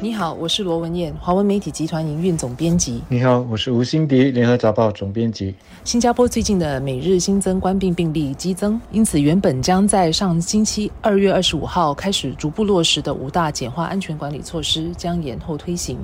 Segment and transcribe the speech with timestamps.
[0.00, 3.02] 你好，我是罗文燕，华文媒体集团营运总编辑。
[3.08, 5.52] 你好，我是吴新迪，联合早报总编辑。
[5.82, 15.98] 新加坡最近的每日新增冠病病例激增，因此原本将在上星期二月二十五号开始逐步落实的五大简化安全管理措施将延后推行。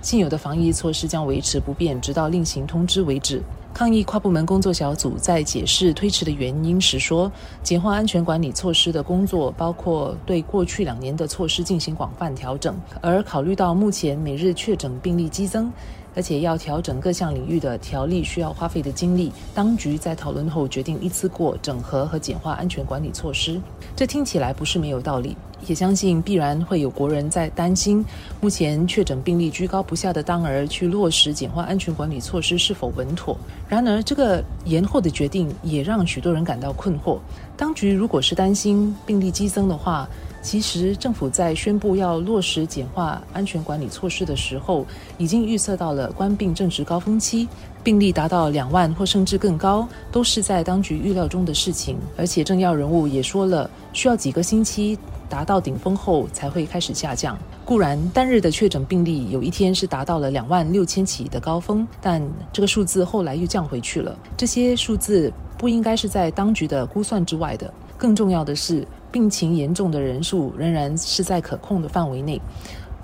[0.00, 3.42] 现有的防疫措施将维持不变，直到另行通知为止。
[3.74, 7.30] 抗疫跨部门工作小组在解释推迟的原因时说，
[7.62, 15.70] 简化安全管理措施的工作包括对过去两年的措施进行广泛调整，而考虑到目前每日确诊病例激增。
[16.18, 23.60] 而且要调整各项领域的条例需要花费的精力，当局在讨论后决定一次过整合和简化安全管理措施。
[23.94, 28.04] 这听起来不是没有道理，也相信必然会有国人在担心，
[28.40, 33.38] 目前确诊病例居高不下的当儿去落实简化安全管理措施是否稳妥。
[33.68, 37.18] 然而，这个延后的决定也让许多人感到困惑。
[37.56, 40.08] 当局如果是担心病例激增的话，
[40.40, 44.86] 其实，政府在宣布要落实简化安全管理措施的时候，
[45.18, 47.46] 已经预测到了官病正值高峰期，
[47.82, 51.98] 病例达到两万或甚至更高，都是在当局预料中的事情。
[52.16, 54.96] 而且，政要人物也说了，需要几个星期
[55.28, 57.36] 达到顶峰后才会开始下降。
[57.64, 64.16] 固然，单日的确诊病例有一天是达到了两万六千起的高峰，但这个数字后来又降回去了。
[64.36, 67.70] 这些数字不应该是在当局的估算之外的。
[67.98, 68.86] 更重要的是。
[69.10, 72.40] 病情严重的人数仍然是在可控的范围内，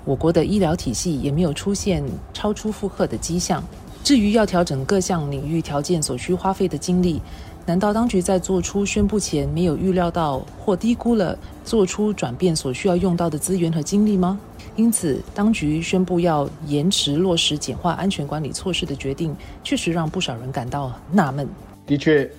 [0.03, 2.03] 我国的医疗体系也没有出现
[2.33, 3.63] 超出负荷的迹象。
[4.03, 7.19] 至于要调整各项领域条件所需花费的精力，
[7.65, 14.39] 难道当局在做出宣布前没有预料到或低估了做出转变所需要用到的资源和精力吗？
[14.75, 21.47] 因此，当局宣布要延迟落实简化安全管理措施的决定，确实让不少人感到纳闷。
[21.87, 22.29] 的确。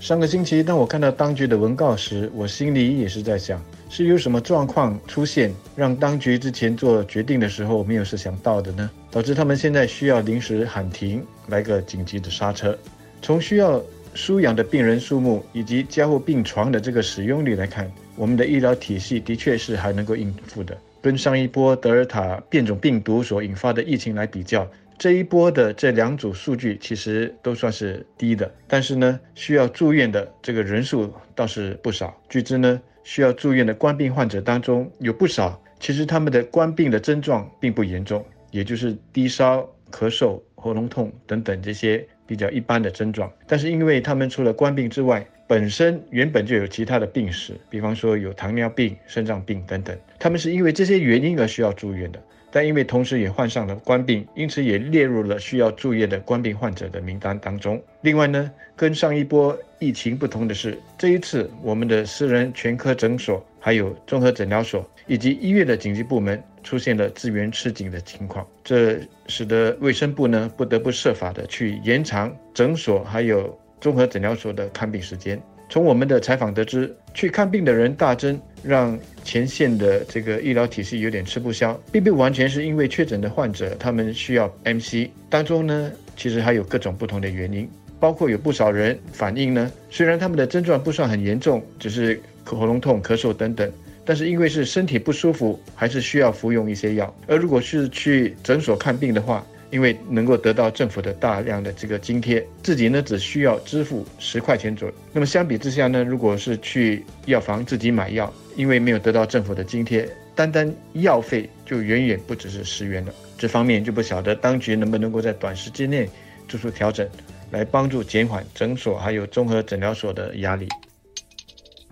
[0.00, 8.90] 上个星期，当我看到当局的文告时，我心里也是在想，是有什么状况出现，让当局之前做决定的时候没有设想到的呢？
[9.10, 12.76] 导致他们现在需要临时喊停，来个紧急的刹车。
[13.22, 13.82] 从需要
[14.12, 20.76] 输氧的病人数目以及加护病床的这个使用率来看，我们的医疗体系的确是还能够应付的。
[21.00, 24.68] 跟上一波德尔塔变种病毒所引发的疫情来比较。
[24.96, 32.16] 这一波的这两组数据其实都算是低的，但是呢，需要住院的这个人数倒是不少。
[32.28, 43.30] 据知呢，需要住院的冠病患者当中有不少，其实他们的冠病的症状并不严重，也就是低烧、咳嗽、喉咙痛等等这些比较一般的症状。
[43.46, 52.22] 但是因为他们除了冠病之外，本身原本就有其他的病史，比方说有糖尿病、肾脏病等等，他们是因为这些原因而需要住院的。
[52.54, 57.82] 但因为同时也患上了冠病，因此也列入了需要住院的冠病患者的名单当中。
[58.02, 75.42] 另外呢，跟上一波疫情不同的是，这一次我们的私人全科诊所、还有综合诊疗所以及医院的紧急部门出现了资源吃紧的情况，这使得卫生部呢不得不设法的去延长诊所还有综合诊疗所的看病时间。
[75.74, 87.68] 从我们的采访得知，去看病的人大增，让前线的这个医疗体系有点吃不消，并不完全是因为确诊的患者他们需要 MC，当中呢其实还有各种不同的原因，
[87.98, 93.68] 包括有不少人反映呢，虽然他们的症状不算很严重，只是喉咙痛、咳嗽等等，
[94.04, 97.12] 但是因为是身体不舒服，还是需要服用一些药。
[97.26, 104.94] 而如果是去诊所看病的话，因为能够得到政府的大量的这个津贴，自己呢只需要支付十块钱左右。
[105.12, 113.12] 那么相比之下呢，如果是去药房自己买药，因为没有得到政府的津贴，单单药费就远远不只是十元了。
[113.36, 116.08] 这方面就不晓得当局能不能够在短时间内
[116.46, 117.04] 做出调整，
[117.50, 120.68] 来帮助减缓诊所还有综合诊疗所的压力。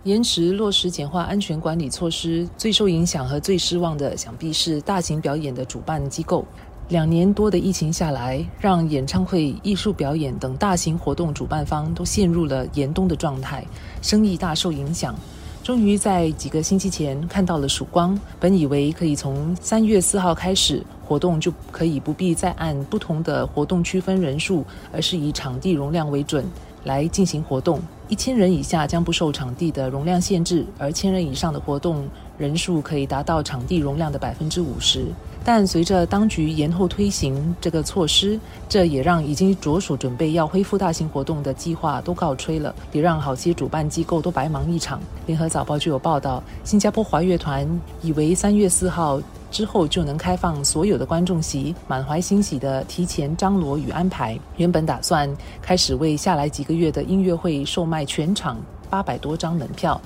[0.03, 6.47] 延迟落实简化安全管理措施，最受影响和最失望的，想必是大型表演的主办机构。
[6.89, 13.65] 两年多的疫情下来，让演唱会、艺术表演等大型活动主办方都陷入了严冬的状态，
[14.01, 15.15] 生意大受影响。
[15.63, 26.45] 终于在几个星期前看到了曙光，本以为可以从三月四号开始，活动就可以不必再按不同的活动区分人数，而是以场地容量为准
[26.83, 27.79] 来进行活动。
[28.13, 32.07] 一千人以下将不受场地的容量限制，而千人以上的活动
[32.37, 35.07] 人数可以达到场地容量的百分之五十。
[35.43, 38.39] 但随着当局延后推行这个措施，
[38.69, 45.01] 这也让已经着手准备要恢复大型活动的计划都告吹了，也让好些主办机构都白忙一场。
[45.25, 47.67] 联合早报就有报道，新加坡华乐团
[48.03, 49.19] 以为三月四号
[49.53, 55.29] 之后就能开放所有的观众席，满怀欣喜地提前张罗与安排，原本打算
[55.61, 58.57] 开始为下来几个月的音乐会售卖全场
[58.89, 60.01] 八百多张门票，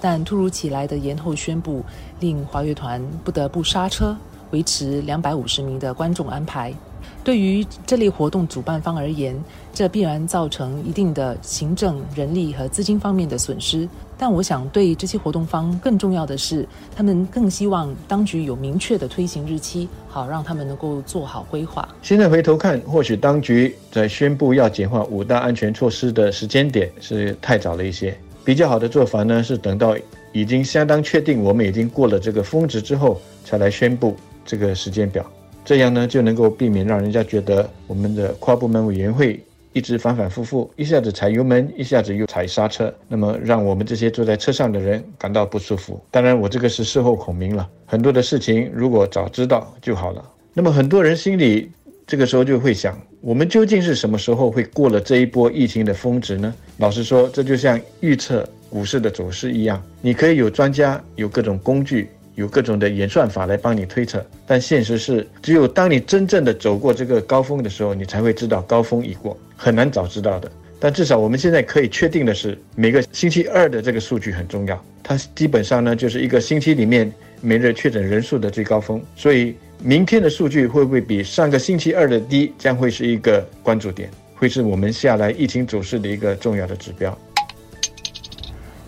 [0.00, 1.84] 但突如其来的延后宣布，
[2.20, 4.16] 令华乐团不得不刹车。
[4.52, 6.72] 维持两百五十名的观众安排。
[7.24, 9.36] 对于这类活动主办方而言，
[9.72, 13.88] 这必然造成一定的行政、人力和资金方面的损失。
[14.18, 21.88] 但我想，对这些活动方更重要的是，他们更希望当局有明确的推行日期，好让他们能够做好规划。
[22.02, 28.16] 现在回头看，或许当局在宣布要简化五大安全措施的时间点是太早了一些。
[28.44, 29.96] 比较好的做法呢，是等到
[30.32, 35.24] 已经相当确定我们已经过了这个峰值之后，才来宣布这个时间表。
[35.64, 39.40] 这样呢，就能够避免让人家觉得我们的跨部门委员会。
[39.74, 45.98] 一直反反复复，一下子踩油门，一下子又踩刹车，那么让我们这些坐在车上的人感到不舒服。
[46.10, 50.22] 当然，我这个是事后孔明了，很多的事情如果早知道就好了。
[50.52, 51.70] 那么很多人心里
[52.06, 56.54] 这个时候就会想，我们究竟是什么时候会过了这一波疫情的峰值呢？
[56.76, 62.10] 老实说，这就像预测股市的走势一样，你可以有专家，有各种工具。
[62.34, 70.50] 有各种的演算法来帮你推测，但现实是，只有当你真正的走过这个高峰的时候，你才会知道高峰已过，很难早知道的。
[70.80, 79.00] 但至少我们现在可以确定的是，每个星期二的这个数据很重要，它基本上呢就是一个星期里面每日确诊人数的最高峰。
[79.14, 87.16] 所以明天的数据会不会比上个星期二的低，将会是一个关注点，会是我们下来疫情走势的一个重要的指标。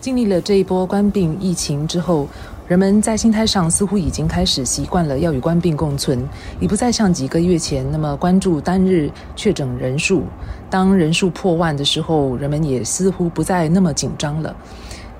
[0.00, 2.26] 经历了这一波关闭疫情之后。
[2.66, 6.26] 人们在心态上似乎已经开始习惯了要与官病共存，
[6.58, 10.22] 已不再像几个月前那么关注单日确诊人数。
[10.70, 14.56] 当人数破万的时候，人们也似乎不再那么紧张了。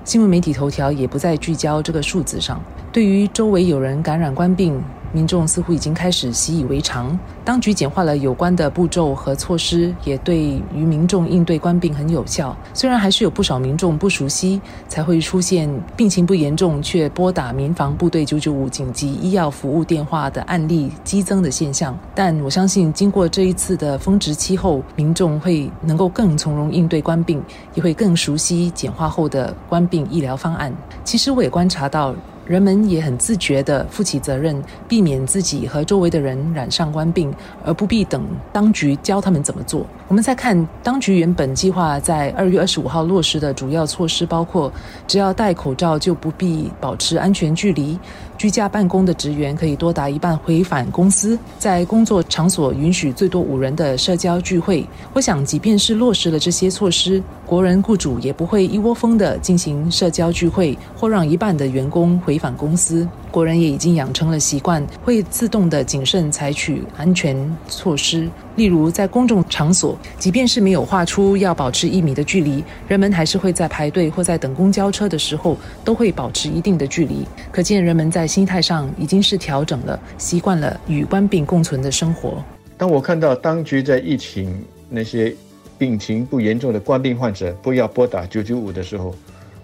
[0.03, 2.59] 新闻媒体头条也不再聚焦这个数字上。
[2.91, 4.81] 对于周围有人感染官病，
[5.15, 10.37] 民众似乎已经开始习以为常，当局简化了有关的步骤和措施，也对
[10.73, 12.53] 于民众应对官病很有效。
[12.73, 14.59] 虽然还是有不少民众不熟悉，
[14.89, 27.41] 才会出现病情不严重却拨打民防部队九九五紧急医药服务电话的案例激增的现象，但我相信经过这一次的峰值期后，民众会能够更从容应对官病，
[27.73, 30.75] 也会更熟悉简化后的官病医疗方案。
[31.05, 32.13] 其实我也观察到。
[32.45, 37.33] 人们也很自觉地负起责任，避免自己和周围的人染上官病，
[37.63, 39.85] 而不必等当局教他们怎么做。
[40.07, 44.71] 我们再看，当局原本计划在二月二十五号落实的主要措施，包括
[45.07, 47.97] 只要戴口罩就不必保持安全距离。
[48.37, 54.85] 居家办公的职员可以多达一半回返公司，在工作场所允许最多五人的社交聚会。
[55.13, 63.07] 我想，即便是落实了这些措施，国人雇主也不会一窝蜂的进行社交聚会，或让一半的员工回违反公司。
[63.31, 67.35] 国人也已经养成了习惯，会自动的谨慎采取安全
[67.69, 68.29] 措施。
[68.57, 77.25] 例如，在公众场所，即便是没有画出要保持一米的距离，人们还是会在排队或在等公交车的时候，都会保持一定的距离。
[77.53, 82.43] 可见，人们在心态上已经是调整了，习惯了与官病共存的生活。
[82.77, 85.33] 当我看到当局在疫情那些
[85.77, 89.15] 病情不严重的官病患者不要拨打九九五的时候，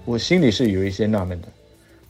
[0.06, 1.48] 我心里是有一些纳闷的。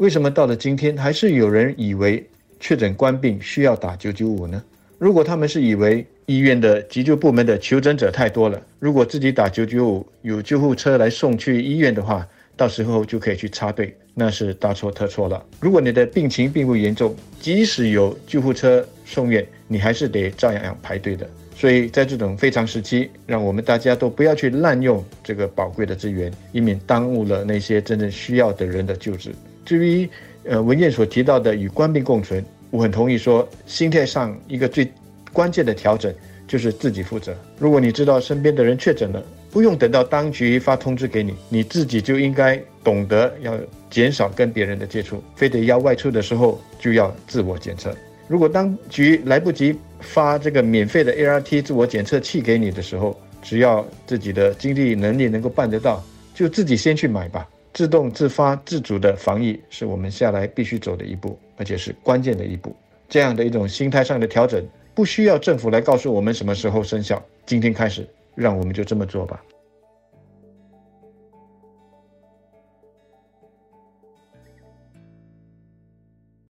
[0.01, 2.27] 为什么到了今天，还是有人以为
[2.59, 4.63] 确诊官病需要打九九五呢？
[4.97, 12.27] 如果他们是以为医院的急救部门的求诊者太多了，如果自己打九九五，有救护车来送去医院的话，
[12.57, 15.45] 到时候就可以去插队，那是大错特错了。
[15.59, 21.29] 如果你的病情并不严重，即使有救护车送院，你还是得照样排队的。
[21.55, 29.29] 所以在这种非常时期，让我们大家都不要去滥用这个宝贵的资源，以免耽误了那些真正需要的人的救治。
[29.65, 30.09] 至于
[30.43, 34.91] 呃文件所提到的与官兵共存，我很同意说，心态上一个最
[35.31, 36.13] 关键的调整
[36.47, 37.35] 就是自己负责。
[37.57, 43.57] 如果你知道身边的人确诊了，不用等到当局发通知给你，你自己就应该懂得要
[43.89, 47.95] 减少跟别人的接触，非得要外出的时候就要自我检测。
[48.27, 56.01] 如果当局来不及发这个免费的 ART 自我检测器给你的时候，只要自己的经济能力能够办得到，
[56.33, 57.45] 就自己先去买吧。
[57.73, 62.75] 自动自发自主的防疫是我们下来必须走的一步，而且是关键的一步。
[63.07, 67.21] 这样的一种心态上的调整，不需要政府来告诉我们什么时候生效。
[67.45, 69.41] 今天开始，让我们就这么做吧。